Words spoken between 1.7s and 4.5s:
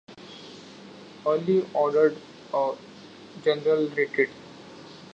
ordered a general retreat.